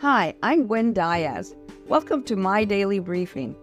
Hi, 0.00 0.32
I'm 0.44 0.68
Gwen 0.68 0.92
Diaz. 0.92 1.56
Welcome 1.88 2.22
to 2.26 2.36
My 2.36 2.64
Daily 2.64 3.00
Briefing. 3.00 3.56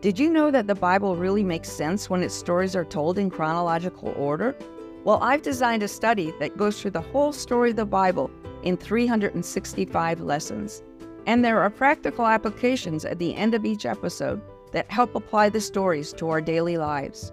Did 0.00 0.16
you 0.16 0.30
know 0.30 0.52
that 0.52 0.68
the 0.68 0.76
Bible 0.76 1.16
really 1.16 1.42
makes 1.42 1.68
sense 1.68 2.08
when 2.08 2.22
its 2.22 2.32
stories 2.32 2.76
are 2.76 2.84
told 2.84 3.18
in 3.18 3.28
chronological 3.28 4.14
order? 4.16 4.54
Well, 5.02 5.18
I've 5.20 5.42
designed 5.42 5.82
a 5.82 5.88
study 5.88 6.32
that 6.38 6.56
goes 6.56 6.80
through 6.80 6.92
the 6.92 7.00
whole 7.00 7.32
story 7.32 7.70
of 7.70 7.76
the 7.76 7.84
Bible 7.84 8.30
in 8.62 8.76
365 8.76 10.20
lessons. 10.20 10.84
And 11.26 11.44
there 11.44 11.60
are 11.60 11.70
practical 11.70 12.28
applications 12.28 13.04
at 13.04 13.18
the 13.18 13.34
end 13.34 13.52
of 13.52 13.64
each 13.64 13.84
episode 13.84 14.40
that 14.70 14.92
help 14.92 15.16
apply 15.16 15.48
the 15.48 15.60
stories 15.60 16.12
to 16.12 16.28
our 16.30 16.40
daily 16.40 16.76
lives. 16.78 17.32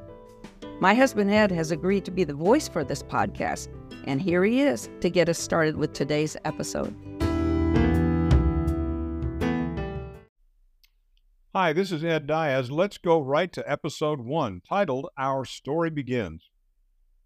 My 0.79 0.95
husband 0.95 1.29
Ed 1.29 1.51
has 1.51 1.69
agreed 1.69 2.05
to 2.05 2.11
be 2.11 2.23
the 2.23 2.33
voice 2.33 2.67
for 2.67 2.83
this 2.83 3.03
podcast, 3.03 3.67
and 4.05 4.19
here 4.19 4.43
he 4.43 4.61
is 4.61 4.89
to 5.01 5.11
get 5.11 5.29
us 5.29 5.37
started 5.37 5.77
with 5.77 5.93
today's 5.93 6.35
episode. 6.43 6.95
Hi, 11.57 11.71
this 11.71 11.89
is 11.93 12.03
Ed 12.03 12.27
Diaz. 12.27 12.69
Let's 12.69 12.97
go 12.97 13.21
right 13.21 13.49
to 13.53 13.63
episode 13.71 14.19
one, 14.19 14.61
titled 14.67 15.07
Our 15.17 15.45
Story 15.45 15.89
Begins. 15.89 16.49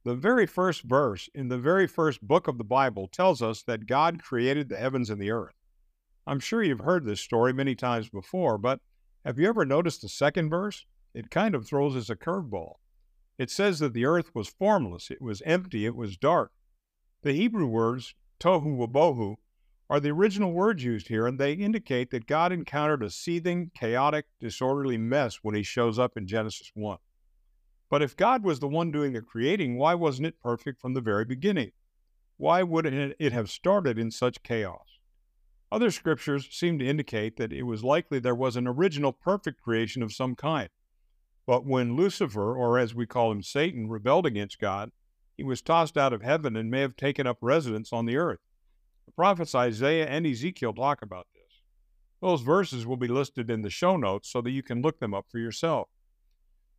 The 0.04 0.14
very 0.14 0.46
first 0.46 0.84
verse 0.84 1.30
in 1.34 1.48
the 1.48 1.58
very 1.58 1.88
first 1.88 2.22
book 2.22 2.48
of 2.48 2.60
the 2.60 2.64
Bible 2.64 3.08
tells 3.08 3.42
us 3.42 3.64
that 3.64 3.88
God 3.88 4.22
created 4.22 4.70
the 4.70 4.78
heavens 4.78 5.10
and 5.10 5.20
the 5.20 5.32
earth. 5.32 5.56
I'm 6.28 6.40
sure 6.40 6.62
you've 6.62 6.82
heard 6.82 7.06
this 7.06 7.22
story 7.22 7.54
many 7.54 7.74
times 7.74 8.08
before, 8.08 8.60
but 8.60 8.82
have 9.26 9.40
you 9.40 9.50
ever 9.50 9.66
noticed 9.66 10.04
the 10.04 10.10
second 10.10 10.52
verse? 10.52 10.86
It 11.16 11.32
kind 11.32 11.56
of 11.56 11.66
throws 11.66 11.96
us 11.96 12.12
a 12.12 12.16
curveball. 12.16 12.74
It 13.40 13.50
says 13.50 13.80
that 13.80 13.96
the 13.96 14.06
earth 14.06 14.36
was 14.36 14.48
formless, 14.48 15.10
it 15.10 15.24
was 15.24 15.42
empty, 15.44 15.88
it 15.88 15.96
was 15.96 16.18
dark. 16.18 16.52
The 17.24 17.34
Hebrew 17.34 17.66
words 17.66 18.14
tohu 18.40 18.78
wabohu 18.78 19.38
are 19.90 20.00
the 20.00 20.12
original 20.12 20.52
words 20.52 20.84
used 20.84 21.08
here, 21.08 21.26
and 21.26 21.40
they 21.40 21.54
indicate 21.54 22.12
that 22.12 22.28
God 22.28 22.52
encountered 22.52 23.02
a 23.02 23.10
seething, 23.10 23.72
chaotic, 23.74 24.26
disorderly 24.40 24.98
mess 24.98 25.40
when 25.42 25.56
he 25.56 25.64
shows 25.64 25.98
up 25.98 26.16
in 26.16 26.28
Genesis 26.28 26.72
1. 26.76 26.98
But 27.90 28.04
if 28.04 28.16
God 28.16 28.44
was 28.44 28.60
the 28.60 28.68
one 28.68 28.92
doing 28.92 29.14
the 29.14 29.22
creating, 29.22 29.78
why 29.78 29.96
wasn't 29.96 30.28
it 30.28 30.40
perfect 30.40 30.80
from 30.80 30.94
the 30.94 31.02
very 31.02 31.26
beginning? 31.26 31.72
Why 32.38 32.62
would 32.62 32.86
it 32.86 33.34
have 33.34 33.50
started 33.50 33.98
in 33.98 34.12
such 34.12 34.44
chaos? 34.44 35.00
Other 35.72 35.90
scriptures 35.92 36.48
seem 36.52 36.78
to 36.80 36.88
indicate 36.88 37.38
that 37.38 37.52
it 37.52 37.64
was 37.64 37.84
likely 37.84 38.20
there 38.20 38.36
was 38.36 38.56
an 38.56 38.68
original 38.68 39.12
perfect 39.12 39.62
creation 39.62 40.04
of 40.04 40.14
some 40.14 40.36
kind. 40.36 40.70
But 41.48 41.66
when 41.66 41.96
Lucifer, 41.96 42.56
or 42.56 42.78
as 42.78 42.94
we 42.94 43.08
call 43.08 43.32
him 43.32 43.42
Satan, 43.42 43.90
rebelled 43.90 44.28
against 44.28 44.60
God, 44.60 44.92
he 45.36 45.44
was 45.44 45.62
tossed 45.62 45.98
out 45.98 46.14
of 46.14 46.22
heaven 46.22 46.56
and 46.56 46.70
may 46.70 46.82
have 46.82 46.96
taken 46.96 47.26
up 47.26 47.40
residence 47.42 47.92
on 47.92 48.06
the 48.06 48.18
earth. 48.18 48.40
Prophets 49.20 49.54
Isaiah 49.54 50.08
and 50.08 50.26
Ezekiel 50.26 50.72
talk 50.72 51.02
about 51.02 51.28
this. 51.34 51.60
Those 52.22 52.40
verses 52.40 52.88
will 52.88 52.96
be 52.96 53.10
listed 53.10 53.50
in 53.52 53.64
the 53.64 53.70
show 53.70 53.98
notes 53.98 54.32
so 54.32 54.40
that 54.40 54.52
you 54.52 54.64
can 54.64 54.82
look 54.82 55.02
them 55.02 55.14
up 55.14 55.26
for 55.30 55.40
yourself. 55.40 55.90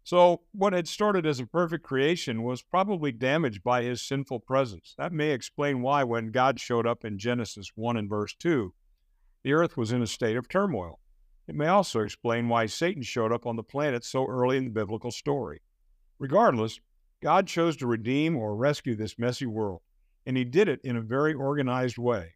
So, 0.04 0.40
what 0.52 0.72
had 0.72 0.88
started 0.88 1.26
as 1.26 1.38
a 1.38 1.44
perfect 1.44 1.84
creation 1.84 2.42
was 2.42 2.62
probably 2.62 3.12
damaged 3.12 3.62
by 3.62 3.82
his 3.82 4.00
sinful 4.00 4.40
presence. 4.40 4.94
That 4.96 5.12
may 5.12 5.32
explain 5.32 5.82
why, 5.82 6.02
when 6.04 6.30
God 6.30 6.58
showed 6.58 6.86
up 6.86 7.04
in 7.04 7.18
Genesis 7.18 7.72
1 7.74 7.98
and 7.98 8.08
verse 8.08 8.34
2, 8.38 8.72
the 9.44 9.52
earth 9.52 9.76
was 9.76 9.92
in 9.92 10.00
a 10.00 10.06
state 10.06 10.38
of 10.38 10.48
turmoil. 10.48 10.98
It 11.46 11.54
may 11.54 11.66
also 11.66 12.00
explain 12.00 12.48
why 12.48 12.64
Satan 12.64 13.02
showed 13.02 13.32
up 13.32 13.44
on 13.44 13.56
the 13.56 13.62
planet 13.62 14.02
so 14.02 14.26
early 14.26 14.56
in 14.56 14.64
the 14.64 14.70
biblical 14.70 15.10
story. 15.10 15.60
Regardless, 16.18 16.80
God 17.22 17.46
chose 17.46 17.76
to 17.76 17.86
redeem 17.86 18.34
or 18.34 18.56
rescue 18.56 18.96
this 18.96 19.18
messy 19.18 19.44
world 19.44 19.82
and 20.26 20.36
he 20.36 20.44
did 20.44 20.68
it 20.68 20.80
in 20.82 20.96
a 20.96 21.02
very 21.02 21.34
organized 21.34 21.98
way. 21.98 22.34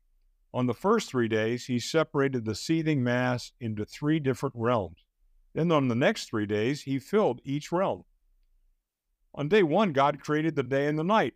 On 0.53 0.67
the 0.67 0.75
first 0.75 1.11
three 1.11 1.29
days, 1.29 1.67
he 1.67 1.79
separated 1.81 2.45
the 2.45 2.55
seething 2.55 3.03
mass 3.03 3.53
into 3.61 3.85
three 3.85 4.21
different 4.21 4.55
realms. 4.57 5.05
Then 5.55 5.71
on 5.73 5.89
the 5.89 5.95
next 5.95 6.27
three 6.27 6.47
days, 6.47 6.83
he 6.83 6.99
filled 6.99 7.41
each 7.45 7.73
realm. 7.73 8.05
On 9.35 9.49
day 9.49 9.63
one, 9.63 9.93
God 9.93 10.21
created 10.21 10.55
the 10.55 10.63
day 10.63 10.87
and 10.87 10.99
the 10.99 11.05
night. 11.05 11.35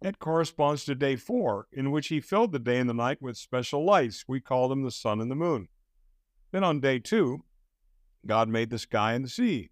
That 0.00 0.18
corresponds 0.18 0.84
to 0.84 0.94
day 0.94 1.16
four, 1.16 1.66
in 1.72 1.90
which 1.90 2.08
he 2.08 2.20
filled 2.20 2.52
the 2.52 2.58
day 2.58 2.78
and 2.78 2.88
the 2.88 2.94
night 2.94 3.20
with 3.20 3.36
special 3.36 3.84
lights. 3.84 4.24
We 4.28 4.40
call 4.40 4.68
them 4.68 4.82
the 4.82 4.90
sun 4.90 5.20
and 5.20 5.30
the 5.30 5.36
moon. 5.36 5.68
Then 6.52 6.64
on 6.64 6.80
day 6.80 6.98
two, 6.98 7.44
God 8.26 8.48
made 8.48 8.70
the 8.70 8.78
sky 8.78 9.12
and 9.12 9.24
the 9.24 9.28
sea. 9.28 9.70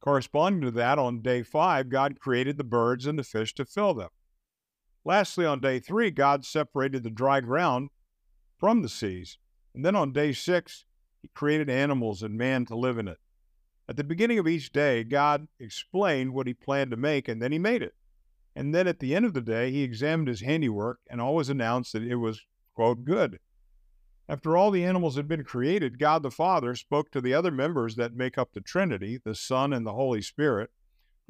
Corresponding 0.00 0.62
to 0.62 0.70
that, 0.72 0.98
on 0.98 1.20
day 1.20 1.42
five, 1.42 1.88
God 1.88 2.18
created 2.18 2.58
the 2.58 2.64
birds 2.64 3.06
and 3.06 3.18
the 3.18 3.24
fish 3.24 3.54
to 3.54 3.64
fill 3.64 3.94
them. 3.94 4.08
Lastly, 5.10 5.44
on 5.44 5.58
day 5.58 5.80
three, 5.80 6.12
God 6.12 6.44
separated 6.44 7.02
the 7.02 7.10
dry 7.10 7.40
ground 7.40 7.90
from 8.56 8.82
the 8.82 8.88
seas. 8.88 9.38
And 9.74 9.84
then 9.84 9.96
on 9.96 10.12
day 10.12 10.32
six, 10.32 10.84
he 11.20 11.26
created 11.34 11.68
animals 11.68 12.22
and 12.22 12.38
man 12.38 12.64
to 12.66 12.76
live 12.76 12.96
in 12.96 13.08
it. 13.08 13.18
At 13.88 13.96
the 13.96 14.04
beginning 14.04 14.38
of 14.38 14.46
each 14.46 14.70
day, 14.70 15.02
God 15.02 15.48
explained 15.58 16.32
what 16.32 16.46
he 16.46 16.54
planned 16.54 16.92
to 16.92 16.96
make, 16.96 17.26
and 17.26 17.42
then 17.42 17.50
he 17.50 17.58
made 17.58 17.82
it. 17.82 17.96
And 18.54 18.72
then 18.72 18.86
at 18.86 19.00
the 19.00 19.16
end 19.16 19.24
of 19.24 19.34
the 19.34 19.40
day, 19.40 19.72
he 19.72 19.82
examined 19.82 20.28
his 20.28 20.42
handiwork 20.42 21.00
and 21.10 21.20
always 21.20 21.48
announced 21.48 21.92
that 21.94 22.04
it 22.04 22.14
was, 22.14 22.42
quote, 22.76 23.04
good. 23.04 23.40
After 24.28 24.56
all 24.56 24.70
the 24.70 24.84
animals 24.84 25.16
had 25.16 25.26
been 25.26 25.42
created, 25.42 25.98
God 25.98 26.22
the 26.22 26.30
Father 26.30 26.76
spoke 26.76 27.10
to 27.10 27.20
the 27.20 27.34
other 27.34 27.50
members 27.50 27.96
that 27.96 28.14
make 28.14 28.38
up 28.38 28.52
the 28.52 28.60
Trinity, 28.60 29.18
the 29.24 29.34
Son 29.34 29.72
and 29.72 29.84
the 29.84 29.94
Holy 29.94 30.22
Spirit, 30.22 30.70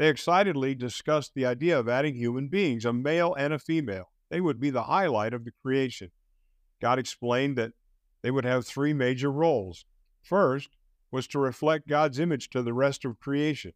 they 0.00 0.08
excitedly 0.08 0.74
discussed 0.74 1.32
the 1.34 1.44
idea 1.44 1.78
of 1.78 1.86
adding 1.86 2.14
human 2.14 2.48
beings, 2.48 2.86
a 2.86 2.92
male 2.92 3.34
and 3.34 3.52
a 3.52 3.58
female. 3.58 4.10
They 4.30 4.40
would 4.40 4.58
be 4.58 4.70
the 4.70 4.84
highlight 4.84 5.34
of 5.34 5.44
the 5.44 5.52
creation. 5.62 6.10
God 6.80 6.98
explained 6.98 7.58
that 7.58 7.72
they 8.22 8.30
would 8.30 8.46
have 8.46 8.66
three 8.66 8.94
major 8.94 9.30
roles. 9.30 9.84
First 10.22 10.70
was 11.10 11.26
to 11.26 11.38
reflect 11.38 11.86
God's 11.86 12.18
image 12.18 12.48
to 12.48 12.62
the 12.62 12.72
rest 12.72 13.04
of 13.04 13.20
creation. 13.20 13.74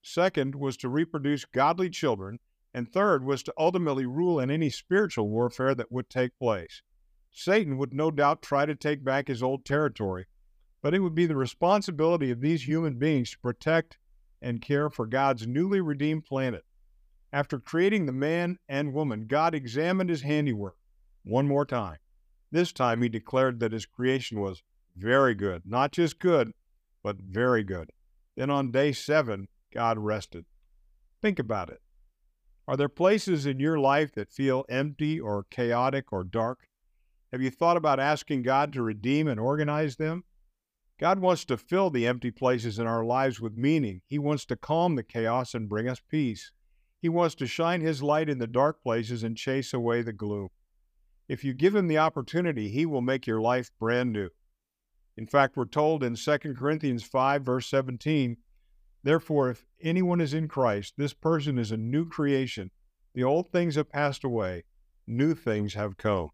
Second 0.00 0.54
was 0.54 0.76
to 0.76 0.88
reproduce 0.88 1.44
godly 1.44 1.90
children. 1.90 2.38
And 2.72 2.88
third 2.88 3.24
was 3.24 3.42
to 3.42 3.54
ultimately 3.58 4.06
rule 4.06 4.38
in 4.38 4.52
any 4.52 4.70
spiritual 4.70 5.28
warfare 5.28 5.74
that 5.74 5.90
would 5.90 6.08
take 6.08 6.38
place. 6.38 6.82
Satan 7.32 7.78
would 7.78 7.92
no 7.92 8.12
doubt 8.12 8.42
try 8.42 8.64
to 8.64 8.76
take 8.76 9.02
back 9.02 9.26
his 9.26 9.42
old 9.42 9.64
territory, 9.64 10.26
but 10.82 10.94
it 10.94 11.00
would 11.00 11.16
be 11.16 11.26
the 11.26 11.34
responsibility 11.34 12.30
of 12.30 12.40
these 12.40 12.68
human 12.68 12.96
beings 12.96 13.32
to 13.32 13.38
protect 13.40 13.98
and 14.44 14.60
care 14.60 14.90
for 14.90 15.06
God's 15.06 15.46
newly 15.46 15.80
redeemed 15.80 16.26
planet. 16.26 16.64
After 17.32 17.58
creating 17.58 18.04
the 18.04 18.12
man 18.12 18.58
and 18.68 18.92
woman, 18.92 19.26
God 19.26 19.54
examined 19.54 20.10
his 20.10 20.22
handiwork 20.22 20.76
one 21.24 21.48
more 21.48 21.64
time. 21.64 21.96
This 22.52 22.70
time 22.70 23.00
he 23.02 23.08
declared 23.08 23.58
that 23.58 23.72
his 23.72 23.86
creation 23.86 24.38
was 24.38 24.62
very 24.96 25.34
good, 25.34 25.62
not 25.64 25.92
just 25.92 26.20
good, 26.20 26.52
but 27.02 27.16
very 27.20 27.64
good. 27.64 27.90
Then 28.36 28.50
on 28.50 28.70
day 28.70 28.92
seven, 28.92 29.48
God 29.72 29.98
rested. 29.98 30.44
Think 31.22 31.38
about 31.38 31.70
it. 31.70 31.80
Are 32.68 32.76
there 32.76 32.88
places 32.88 33.46
in 33.46 33.58
your 33.58 33.78
life 33.78 34.12
that 34.12 34.30
feel 34.30 34.64
empty 34.68 35.18
or 35.18 35.46
chaotic 35.50 36.12
or 36.12 36.22
dark? 36.22 36.68
Have 37.32 37.40
you 37.40 37.50
thought 37.50 37.76
about 37.76 37.98
asking 37.98 38.42
God 38.42 38.72
to 38.74 38.82
redeem 38.82 39.26
and 39.26 39.40
organize 39.40 39.96
them? 39.96 40.24
God 41.04 41.18
wants 41.18 41.44
to 41.44 41.58
fill 41.58 41.90
the 41.90 42.06
empty 42.06 42.30
places 42.30 42.78
in 42.78 42.86
our 42.86 43.04
lives 43.04 43.38
with 43.38 43.58
meaning. 43.58 44.00
He 44.08 44.18
wants 44.18 44.46
to 44.46 44.56
calm 44.56 44.94
the 44.94 45.02
chaos 45.02 45.52
and 45.52 45.68
bring 45.68 45.86
us 45.86 46.00
peace. 46.00 46.50
He 46.98 47.10
wants 47.10 47.34
to 47.34 47.46
shine 47.46 47.82
His 47.82 48.02
light 48.02 48.30
in 48.30 48.38
the 48.38 48.46
dark 48.46 48.82
places 48.82 49.22
and 49.22 49.36
chase 49.36 49.74
away 49.74 50.00
the 50.00 50.14
gloom. 50.14 50.48
If 51.28 51.44
you 51.44 51.52
give 51.52 51.74
Him 51.74 51.88
the 51.88 51.98
opportunity, 51.98 52.70
He 52.70 52.86
will 52.86 53.02
make 53.02 53.26
your 53.26 53.42
life 53.42 53.70
brand 53.78 54.14
new. 54.14 54.30
In 55.14 55.26
fact, 55.26 55.58
we're 55.58 55.66
told 55.66 56.02
in 56.02 56.16
2 56.16 56.38
Corinthians 56.56 57.02
5, 57.02 57.42
verse 57.42 57.66
17, 57.66 58.38
Therefore, 59.02 59.50
if 59.50 59.66
anyone 59.82 60.22
is 60.22 60.32
in 60.32 60.48
Christ, 60.48 60.94
this 60.96 61.12
person 61.12 61.58
is 61.58 61.70
a 61.70 61.76
new 61.76 62.08
creation. 62.08 62.70
The 63.14 63.24
old 63.24 63.52
things 63.52 63.74
have 63.74 63.90
passed 63.90 64.24
away, 64.24 64.64
new 65.06 65.34
things 65.34 65.74
have 65.74 65.98
come. 65.98 66.30